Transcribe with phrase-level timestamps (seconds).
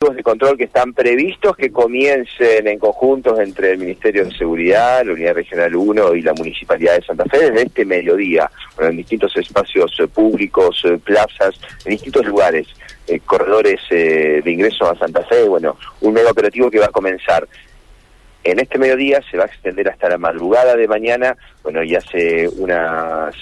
[0.00, 5.12] de control que están previstos que comiencen en conjuntos entre el Ministerio de Seguridad, la
[5.12, 8.50] Unidad Regional 1 y la Municipalidad de Santa Fe desde este mediodía,
[8.80, 12.66] en distintos espacios eh, públicos, eh, plazas, en distintos lugares,
[13.06, 17.46] eh, corredores de ingreso a Santa Fe, bueno, un mega operativo que va a comenzar.
[18.42, 22.48] En este mediodía se va a extender hasta la madrugada de mañana, bueno, y hace
[22.48, 23.34] unas,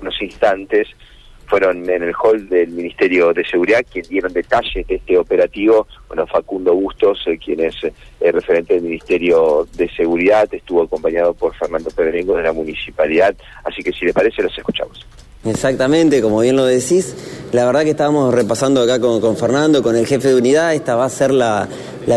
[0.00, 0.86] unos instantes
[1.46, 5.86] fueron en el hall del Ministerio de Seguridad quienes dieron detalles de este operativo.
[6.08, 7.74] Bueno, Facundo Bustos, eh, quien es
[8.20, 13.34] el referente del Ministerio de Seguridad, estuvo acompañado por Fernando Pedrengo de la Municipalidad.
[13.64, 15.06] Así que si les parece, los escuchamos.
[15.44, 17.14] Exactamente, como bien lo decís,
[17.52, 21.04] la verdad que estábamos repasando acá con, Fernando, con el jefe de unidad, esta va
[21.04, 21.68] a ser la,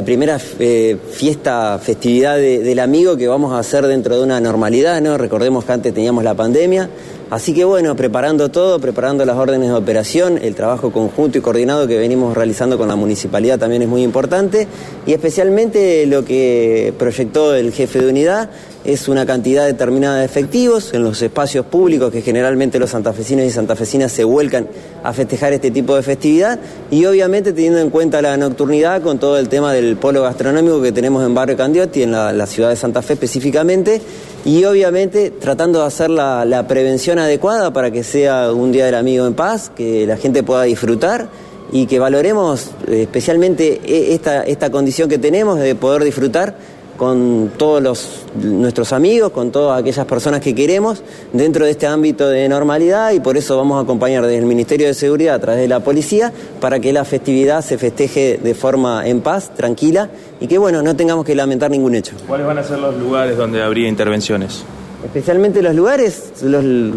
[0.04, 5.18] primera eh, fiesta, festividad del amigo que vamos a hacer dentro de una normalidad, ¿no?
[5.18, 6.90] Recordemos que antes teníamos la pandemia,
[7.30, 11.86] Así que bueno, preparando todo, preparando las órdenes de operación, el trabajo conjunto y coordinado
[11.88, 14.68] que venimos realizando con la municipalidad también es muy importante.
[15.06, 18.50] Y especialmente lo que proyectó el jefe de unidad
[18.84, 23.52] es una cantidad determinada de efectivos en los espacios públicos que generalmente los santafesinos y
[23.52, 24.68] santafesinas se vuelcan
[25.04, 26.60] a festejar este tipo de festividad
[26.92, 30.92] y obviamente teniendo en cuenta la nocturnidad con todo el tema del polo gastronómico que
[30.92, 34.02] tenemos en Barrio Candiotti, en la, ciudad de Santa Fe específicamente
[34.46, 39.26] y obviamente tratando de hacer la, prevención adecuada para que sea un Día del Amigo
[39.26, 41.30] en paz, que la gente pueda disfrutar
[41.72, 46.56] y que valoremos eh, especialmente e, esta, esta condición que tenemos de poder disfrutar
[47.00, 52.28] con todos los, nuestros amigos, con todas aquellas personas que queremos dentro de este ámbito
[52.28, 55.62] de normalidad y por eso vamos a acompañar desde el Ministerio de Seguridad a través
[55.62, 60.10] de la policía para que la festividad se festeje de forma en paz, tranquila
[60.42, 62.18] y que bueno, no tengamos que lamentar ningún hecho.
[62.28, 64.66] ¿Cuáles van a ser los lugares donde habría intervenciones?
[65.02, 66.34] Especialmente los lugares,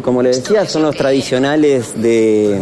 [0.03, 2.61] como le decía, son los tradicionales de,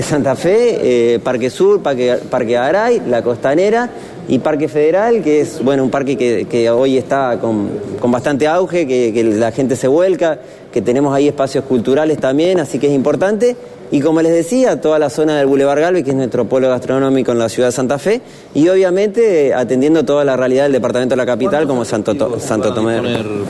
[0.00, 3.90] Santa Fe, eh, Parque Sur, Parque, Parque Aray, La Costanera
[4.32, 7.68] y Parque Federal, que es bueno un parque que, hoy está con,
[8.10, 10.38] bastante auge, que, la gente se vuelca,
[10.72, 13.56] que tenemos ahí espacios culturales también, así que es importante.
[13.92, 17.32] Y como les decía, toda la zona del Boulevard Galvez, que es nuestro polo gastronómico
[17.32, 18.22] en la ciudad de Santa Fe,
[18.54, 23.02] y obviamente atendiendo toda la realidad del departamento de la capital como Santo, Santo Tomé.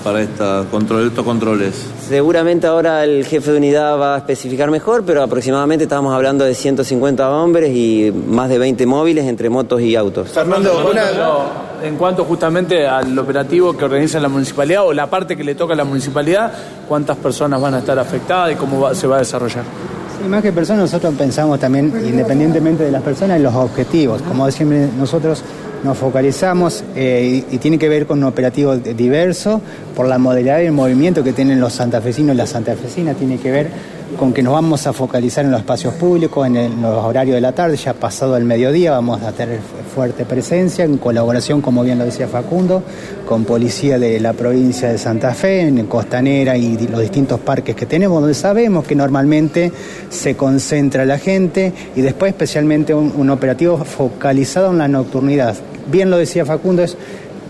[0.02, 1.74] para esta control, estos controles?
[2.08, 6.54] Seguramente ahora el jefe de unidad va a especificar mejor, pero aproximadamente estamos hablando de
[6.54, 10.30] 150 hombres y más de 20 móviles entre motos y autos.
[10.30, 10.72] Fernando,
[11.82, 15.74] en cuanto justamente al operativo que organiza la municipalidad o la parte que le toca
[15.74, 16.52] a la municipalidad,
[16.88, 19.64] ¿cuántas personas van a estar afectadas y cómo se va a desarrollar?
[20.24, 24.22] Y más que personas, nosotros pensamos también, independientemente de las personas, en los objetivos.
[24.22, 25.42] Como siempre, nosotros
[25.82, 29.60] nos focalizamos eh, y, tiene que ver con un operativo diverso
[29.96, 33.50] por la modalidad y el movimiento que tienen los santafesinos y las santafesinas, tiene que
[33.50, 33.70] ver
[34.16, 37.52] con que nos vamos a focalizar en los espacios públicos, en, los horarios de la
[37.52, 39.58] tarde, ya pasado el mediodía vamos a tener
[39.92, 42.82] fuerte presencia en colaboración, como bien lo decía Facundo,
[43.26, 47.86] con policía de la provincia de Santa Fe, en Costanera y los distintos parques que
[47.86, 49.70] tenemos, donde sabemos que normalmente
[50.08, 55.54] se concentra la gente y después especialmente un operativo focalizado en la nocturnidad.
[55.90, 56.96] Bien lo decía Facundo, es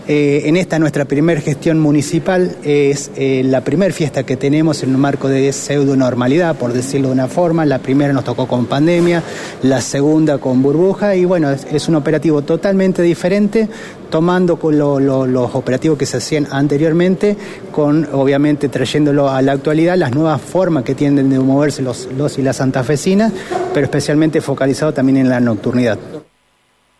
[0.07, 4.93] eh, en esta nuestra primera gestión municipal es eh, la primera fiesta que tenemos en
[4.93, 7.65] un marco de pseudo normalidad, por decirlo de una forma.
[7.65, 9.23] La primera nos tocó con pandemia,
[9.61, 13.69] la segunda con burbuja y bueno, es, un operativo totalmente diferente,
[14.09, 17.37] tomando los operativos que se hacían anteriormente,
[17.71, 22.41] con obviamente trayéndolo a la actualidad, las nuevas formas que tienden de moverse los y
[22.41, 23.31] las santafesinas,
[23.73, 25.97] pero especialmente focalizado también en la nocturnidad.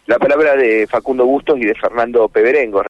[0.05, 2.81] La palabra de Facundo Bustos y de Fernando Peberengo.